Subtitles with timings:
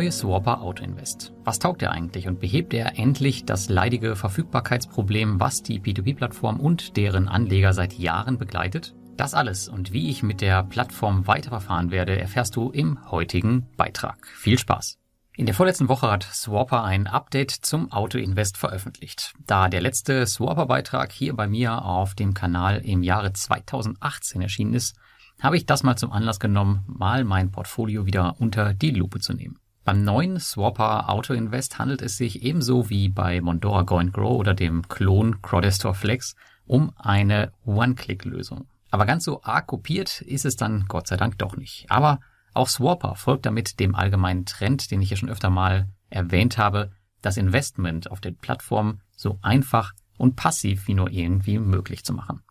[0.00, 1.34] Neue Swapper Auto Invest.
[1.44, 6.96] Was taugt er eigentlich und behebt er endlich das leidige Verfügbarkeitsproblem, was die P2P-Plattform und
[6.96, 8.94] deren Anleger seit Jahren begleitet?
[9.18, 14.26] Das alles und wie ich mit der Plattform weiterverfahren werde, erfährst du im heutigen Beitrag.
[14.26, 14.96] Viel Spaß!
[15.36, 19.34] In der vorletzten Woche hat Swapper ein Update zum Auto Invest veröffentlicht.
[19.46, 24.96] Da der letzte Swapper-Beitrag hier bei mir auf dem Kanal im Jahre 2018 erschienen ist,
[25.42, 29.34] habe ich das mal zum Anlass genommen, mal mein Portfolio wieder unter die Lupe zu
[29.34, 29.59] nehmen.
[29.84, 34.52] Beim neuen Swapper Auto Invest handelt es sich ebenso wie bei Mondora Go Grow oder
[34.52, 38.66] dem Klon Crodestor Flex um eine One-Click-Lösung.
[38.90, 41.86] Aber ganz so arg kopiert ist es dann Gott sei Dank doch nicht.
[41.88, 42.20] Aber
[42.52, 46.90] auch Swapper folgt damit dem allgemeinen Trend, den ich ja schon öfter mal erwähnt habe,
[47.22, 52.42] das Investment auf der Plattform so einfach und passiv wie nur irgendwie möglich zu machen.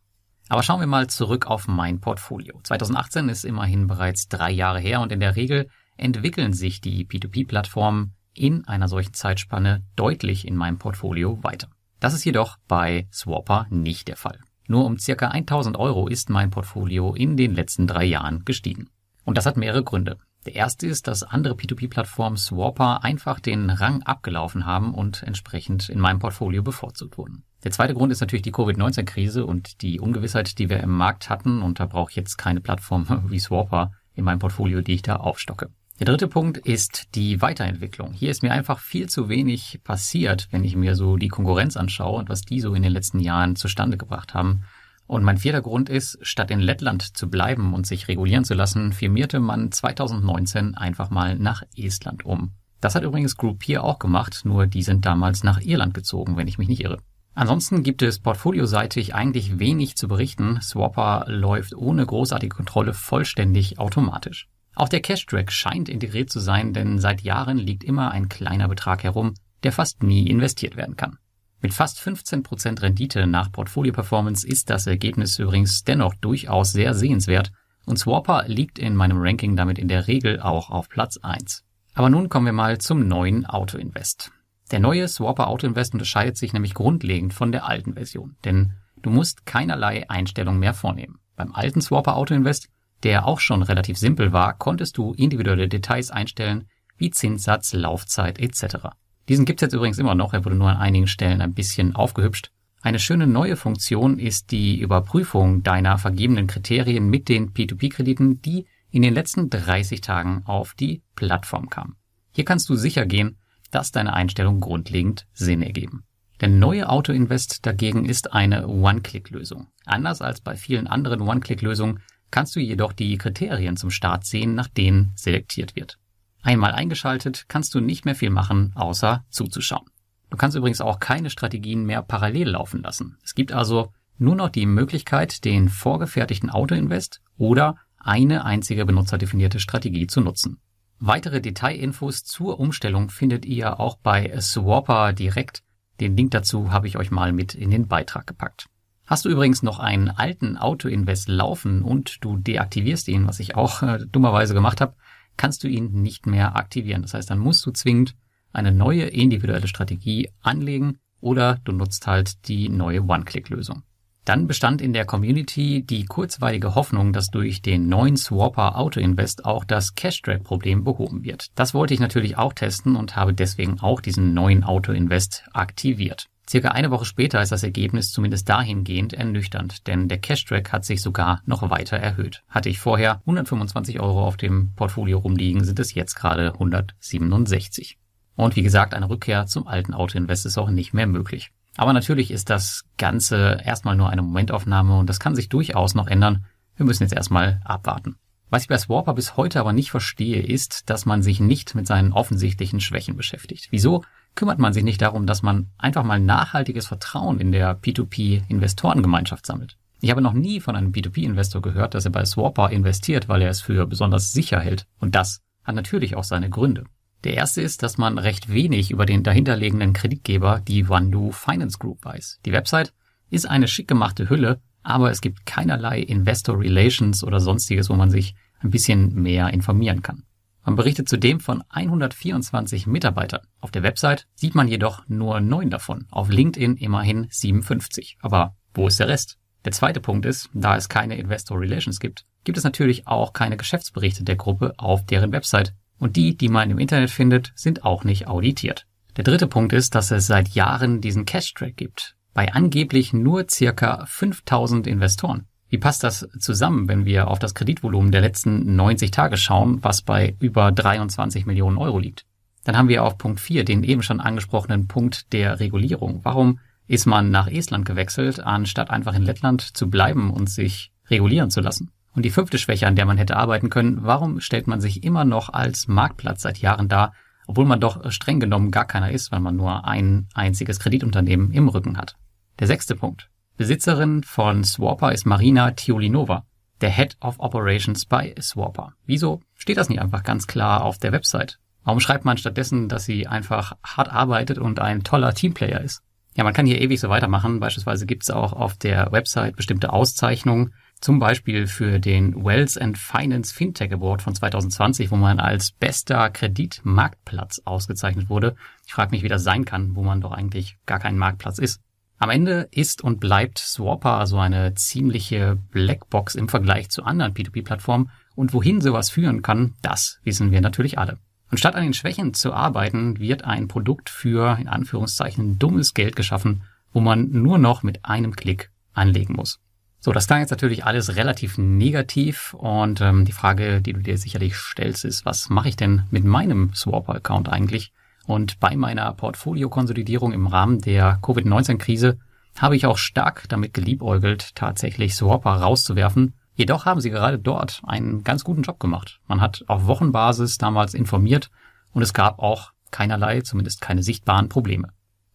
[0.47, 2.59] Aber schauen wir mal zurück auf mein Portfolio.
[2.64, 8.14] 2018 ist immerhin bereits drei Jahre her und in der Regel entwickeln sich die P2P-Plattformen
[8.33, 11.70] in einer solchen Zeitspanne deutlich in meinem Portfolio weiter.
[11.99, 14.39] Das ist jedoch bei Swapper nicht der Fall.
[14.67, 18.89] Nur um circa 1000 Euro ist mein Portfolio in den letzten drei Jahren gestiegen.
[19.26, 20.17] Und das hat mehrere Gründe.
[20.45, 25.99] Der erste ist, dass andere P2P-Plattformen Swapper einfach den Rang abgelaufen haben und entsprechend in
[25.99, 27.43] meinem Portfolio bevorzugt wurden.
[27.64, 31.61] Der zweite Grund ist natürlich die Covid-19-Krise und die Ungewissheit, die wir im Markt hatten.
[31.61, 35.17] Und da brauche ich jetzt keine Plattform wie Swapper in meinem Portfolio, die ich da
[35.17, 35.70] aufstocke.
[35.99, 38.14] Der dritte Punkt ist die Weiterentwicklung.
[38.14, 42.20] Hier ist mir einfach viel zu wenig passiert, wenn ich mir so die Konkurrenz anschaue
[42.20, 44.64] und was die so in den letzten Jahren zustande gebracht haben.
[45.08, 48.93] Und mein vierter Grund ist, statt in Lettland zu bleiben und sich regulieren zu lassen,
[48.93, 52.52] firmierte man 2019 einfach mal nach Estland um.
[52.80, 56.48] Das hat übrigens Group hier auch gemacht, nur die sind damals nach Irland gezogen, wenn
[56.48, 56.99] ich mich nicht irre.
[57.36, 60.61] Ansonsten gibt es portfolioseitig eigentlich wenig zu berichten.
[60.61, 64.48] Swapper läuft ohne großartige Kontrolle vollständig automatisch.
[64.80, 69.04] Auch der Cash-Track scheint integriert zu sein, denn seit Jahren liegt immer ein kleiner Betrag
[69.04, 71.17] herum, der fast nie investiert werden kann.
[71.60, 77.52] Mit fast 15% Rendite nach Portfolio-Performance ist das Ergebnis übrigens dennoch durchaus sehr sehenswert
[77.86, 81.66] und Swapper liegt in meinem Ranking damit in der Regel auch auf Platz 1.
[81.94, 84.32] Aber nun kommen wir mal zum neuen Auto-Invest.
[84.72, 89.46] Der neue Swapper Auto-Invest unterscheidet sich nämlich grundlegend von der alten Version, denn du musst
[89.46, 91.20] keinerlei Einstellungen mehr vornehmen.
[91.36, 92.70] Beim alten Swapper Auto-Invest
[93.04, 96.67] der auch schon relativ simpel war, konntest du individuelle Details einstellen,
[96.98, 98.89] wie Zinssatz, Laufzeit etc.
[99.27, 102.52] Diesen gibt's jetzt übrigens immer noch, er wurde nur an einigen Stellen ein bisschen aufgehübscht.
[102.82, 109.02] Eine schöne neue Funktion ist die Überprüfung deiner vergebenen Kriterien mit den P2P-Krediten, die in
[109.02, 111.95] den letzten 30 Tagen auf die Plattform kamen.
[112.31, 113.37] Hier kannst du sicher gehen,
[113.71, 116.05] dass deine Einstellungen grundlegend Sinn ergeben.
[116.42, 119.67] Der neue Auto-Invest dagegen ist eine One-Click-Lösung.
[119.86, 121.99] Anders als bei vielen anderen One-Click-Lösungen
[122.32, 125.98] kannst du jedoch die Kriterien zum Start sehen, nach denen selektiert wird.
[126.42, 129.90] Einmal eingeschaltet kannst du nicht mehr viel machen, außer zuzuschauen.
[130.30, 133.18] Du kannst übrigens auch keine Strategien mehr parallel laufen lassen.
[133.24, 140.08] Es gibt also nur noch die Möglichkeit, den vorgefertigten Autoinvest oder eine einzige benutzerdefinierte Strategie
[140.08, 140.60] zu nutzen.
[141.00, 145.64] Weitere Detailinfos zur Umstellung findet ihr auch bei Swapper direkt.
[146.00, 148.68] Den Link dazu habe ich euch mal mit in den Beitrag gepackt.
[149.10, 153.82] Hast du übrigens noch einen alten Auto-Invest laufen und du deaktivierst ihn, was ich auch
[153.82, 154.94] äh, dummerweise gemacht habe,
[155.36, 157.02] kannst du ihn nicht mehr aktivieren.
[157.02, 158.16] Das heißt, dann musst du zwingend
[158.54, 163.82] eine neue individuelle Strategie anlegen oder du nutzt halt die neue One-Click-Lösung.
[164.26, 169.44] Dann bestand in der Community die kurzweilige Hoffnung, dass durch den neuen Swapper Auto Invest
[169.44, 171.48] auch das Cash Drag Problem behoben wird.
[171.56, 176.28] Das wollte ich natürlich auch testen und habe deswegen auch diesen neuen Auto Invest aktiviert.
[176.50, 181.00] Circa eine Woche später ist das Ergebnis zumindest dahingehend ernüchternd, denn der Cash-Track hat sich
[181.00, 182.42] sogar noch weiter erhöht.
[182.50, 188.00] Hatte ich vorher 125 Euro auf dem Portfolio rumliegen, sind es jetzt gerade 167.
[188.36, 191.51] Und wie gesagt, eine Rückkehr zum alten Auto-Invest ist auch nicht mehr möglich.
[191.78, 196.07] Aber natürlich ist das Ganze erstmal nur eine Momentaufnahme und das kann sich durchaus noch
[196.07, 196.46] ändern.
[196.75, 198.16] Wir müssen jetzt erstmal abwarten.
[198.50, 201.86] Was ich bei Swarper bis heute aber nicht verstehe, ist, dass man sich nicht mit
[201.86, 203.68] seinen offensichtlichen Schwächen beschäftigt.
[203.69, 204.04] Wieso
[204.36, 209.78] kümmert man sich nicht darum, dass man einfach mal nachhaltiges Vertrauen in der P2P-Investorengemeinschaft sammelt?
[210.02, 213.50] Ich habe noch nie von einem P2P-Investor gehört, dass er bei Swapper investiert, weil er
[213.50, 214.88] es für besonders sicher hält.
[215.00, 216.86] Und das hat natürlich auch seine Gründe.
[217.26, 222.06] Der erste ist, dass man recht wenig über den dahinterliegenden Kreditgeber, die Wandu Finance Group,
[222.06, 222.40] weiß.
[222.46, 222.94] Die Website
[223.30, 228.10] ist eine schick gemachte Hülle, aber es gibt keinerlei Investor Relations oder sonstiges, wo man
[228.10, 230.24] sich ein bisschen mehr informieren kann.
[230.66, 233.42] Man berichtet zudem von 124 Mitarbeitern.
[233.60, 238.18] Auf der Website sieht man jedoch nur neun davon, auf LinkedIn immerhin 57.
[238.22, 239.38] Aber wo ist der Rest?
[239.66, 243.58] Der zweite Punkt ist, da es keine Investor Relations gibt, gibt es natürlich auch keine
[243.58, 245.74] Geschäftsberichte der Gruppe auf deren Website.
[245.98, 248.86] Und die, die man im Internet findet, sind auch nicht auditiert.
[249.18, 254.06] Der dritte Punkt ist, dass es seit Jahren diesen Cash-Track gibt bei angeblich nur circa
[254.06, 255.48] 5000 Investoren.
[255.69, 260.01] Wie passt das zusammen, wenn wir auf das Kreditvolumen der letzten 90 Tage schauen, was
[260.01, 262.25] bei über 23 Millionen Euro liegt?
[262.63, 266.21] Dann haben wir auf Punkt 4 den eben schon angesprochenen Punkt der Regulierung.
[266.24, 271.51] Warum ist man nach Estland gewechselt, anstatt einfach in Lettland zu bleiben und sich regulieren
[271.51, 271.92] zu lassen?
[272.15, 275.24] Und die fünfte Schwäche, an der man hätte arbeiten können, warum stellt man sich immer
[275.24, 277.13] noch als Marktplatz seit Jahren dar,
[277.45, 281.69] obwohl man doch streng genommen gar keiner ist, weil man nur ein einziges Kreditunternehmen im
[281.69, 282.15] Rücken hat.
[282.60, 283.30] Der sechste Punkt.
[283.60, 286.46] Besitzerin von Swapper ist Marina Tiolinova,
[286.80, 288.94] der Head of Operations bei Swapper.
[289.06, 291.60] Wieso steht das nicht einfach ganz klar auf der Website?
[291.84, 296.02] Warum schreibt man stattdessen, dass sie einfach hart arbeitet und ein toller Teamplayer ist?
[296.38, 297.60] Ja, man kann hier ewig so weitermachen.
[297.60, 302.98] Beispielsweise gibt es auch auf der Website bestimmte Auszeichnungen, zum Beispiel für den Wells and
[302.98, 308.56] Finance Fintech Award von 2020, wo man als bester Kreditmarktplatz ausgezeichnet wurde.
[308.88, 311.82] Ich frage mich, wie das sein kann, wo man doch eigentlich gar kein Marktplatz ist.
[312.21, 318.12] Am Ende ist und bleibt Swapper also eine ziemliche Blackbox im Vergleich zu anderen P2P-Plattformen
[318.36, 321.18] und wohin sowas führen kann, das wissen wir natürlich alle.
[321.50, 326.18] Und statt an den Schwächen zu arbeiten, wird ein Produkt für, in Anführungszeichen, dummes Geld
[326.18, 329.62] geschaffen, wo man nur noch mit einem Klick anlegen muss.
[330.01, 334.18] So, das klang jetzt natürlich alles relativ negativ und ähm, die Frage, die du dir
[334.18, 337.94] sicherlich stellst, ist, was mache ich denn mit meinem Swapper-Account eigentlich?
[338.30, 342.20] Und bei meiner Portfoliokonsolidierung im Rahmen der Covid-19-Krise
[342.60, 346.36] habe ich auch stark damit geliebäugelt, tatsächlich Swapper rauszuwerfen.
[346.54, 349.20] Jedoch haben sie gerade dort einen ganz guten Job gemacht.
[349.28, 351.50] Man hat auf Wochenbasis damals informiert
[351.92, 354.90] und es gab auch keinerlei, zumindest keine sichtbaren Probleme.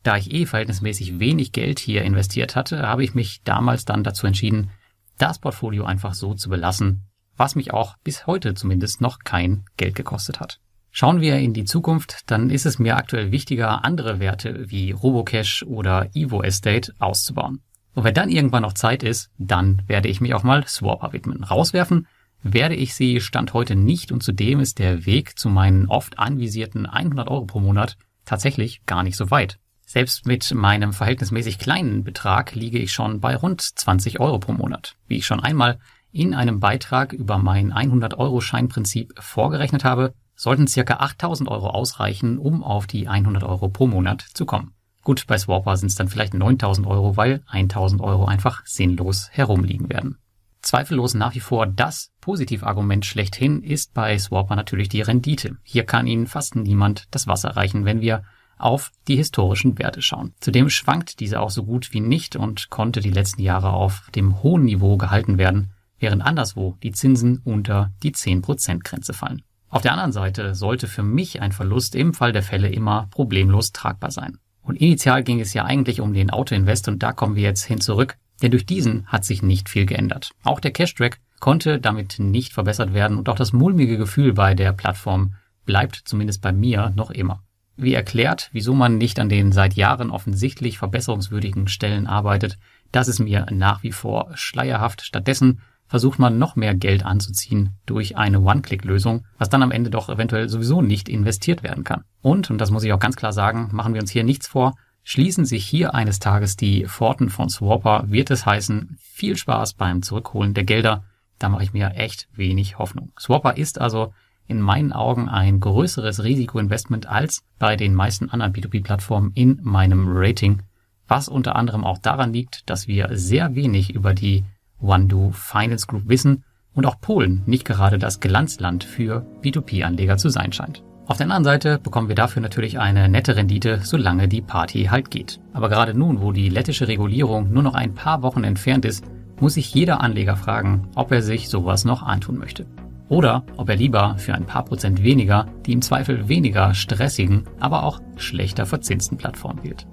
[0.04, 4.28] Da ich eh verhältnismäßig wenig Geld hier investiert hatte, habe ich mich damals dann dazu
[4.28, 4.70] entschieden,
[5.18, 7.02] das Portfolio einfach so zu belassen,
[7.36, 10.60] was mich auch bis heute zumindest noch kein Geld gekostet hat.
[10.96, 15.64] Schauen wir in die Zukunft, dann ist es mir aktuell wichtiger, andere Werte wie Robocash
[15.64, 17.62] oder Evo Estate auszubauen.
[17.94, 21.42] Und wenn dann irgendwann noch Zeit ist, dann werde ich mich auch mal Swapper widmen.
[21.42, 22.06] Rauswerfen
[22.44, 26.86] werde ich sie Stand heute nicht und zudem ist der Weg zu meinen oft anvisierten
[26.86, 29.58] 100 Euro pro Monat tatsächlich gar nicht so weit.
[29.84, 34.94] Selbst mit meinem verhältnismäßig kleinen Betrag liege ich schon bei rund 20 Euro pro Monat.
[35.08, 35.80] Wie ich schon einmal
[36.12, 42.86] in einem Beitrag über mein 100-Euro-Scheinprinzip vorgerechnet habe, sollten circa 8000 Euro ausreichen, um auf
[42.86, 44.74] die 100 Euro pro Monat zu kommen.
[45.02, 49.90] Gut, bei Swapper sind es dann vielleicht 9000 Euro, weil 1000 Euro einfach sinnlos herumliegen
[49.90, 50.18] werden.
[50.62, 55.58] Zweifellos nach wie vor das Positivargument schlechthin ist bei Swapper natürlich die Rendite.
[55.62, 58.24] Hier kann Ihnen fast niemand das Wasser reichen, wenn wir
[58.56, 60.32] auf die historischen Werte schauen.
[60.40, 64.42] Zudem schwankt diese auch so gut wie nicht und konnte die letzten Jahre auf dem
[64.42, 69.42] hohen Niveau gehalten werden, während anderswo die Zinsen unter die 10% Grenze fallen.
[69.74, 73.72] Auf der anderen Seite sollte für mich ein Verlust im Fall der Fälle immer problemlos
[73.72, 74.38] tragbar sein.
[74.62, 77.80] Und initial ging es ja eigentlich um den Autoinvest und da kommen wir jetzt hin
[77.80, 80.30] zurück, denn durch diesen hat sich nicht viel geändert.
[80.44, 84.72] Auch der Cash-Track konnte damit nicht verbessert werden und auch das mulmige Gefühl bei der
[84.72, 85.34] Plattform
[85.66, 87.42] bleibt zumindest bei mir noch immer.
[87.76, 92.58] Wie erklärt, wieso man nicht an den seit Jahren offensichtlich verbesserungswürdigen Stellen arbeitet,
[92.92, 95.02] das ist mir nach wie vor schleierhaft.
[95.02, 95.62] Stattdessen
[95.94, 100.48] versucht man noch mehr Geld anzuziehen durch eine One-Click-Lösung, was dann am Ende doch eventuell
[100.48, 102.02] sowieso nicht investiert werden kann.
[102.20, 104.74] Und, und das muss ich auch ganz klar sagen, machen wir uns hier nichts vor,
[105.06, 110.02] Schließen sich hier eines Tages die Pforten von Swapper, wird es heißen, viel Spaß beim
[110.02, 111.04] Zurückholen der Gelder.
[111.38, 113.12] Da mache ich mir echt wenig Hoffnung.
[113.20, 114.14] Swapper ist also
[114.48, 120.62] in meinen Augen ein größeres Risikoinvestment als bei den meisten anderen P2P-Plattformen in meinem Rating,
[121.06, 124.44] was unter anderem auch daran liegt, dass wir sehr wenig über die
[124.84, 130.52] OneDo Finance Group wissen und auch Polen nicht gerade das Glanzland für P2P-Anleger zu sein
[130.52, 130.82] scheint.
[131.06, 135.10] Auf der anderen Seite bekommen wir dafür natürlich eine nette Rendite, solange die Party halt
[135.10, 135.38] geht.
[135.52, 139.04] Aber gerade nun, wo die lettische Regulierung nur noch ein paar Wochen entfernt ist,
[139.38, 142.66] muss sich jeder Anleger fragen, ob er sich sowas noch antun möchte.
[143.10, 147.82] Oder ob er lieber für ein paar Prozent weniger die im Zweifel weniger stressigen, aber
[147.82, 149.86] auch schlechter verzinsten Plattformen wählt.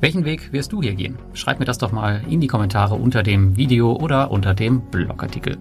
[0.00, 1.16] Welchen Weg wirst du hier gehen?
[1.32, 5.56] Schreib mir das doch mal in die Kommentare unter dem Video oder unter dem Blogartikel.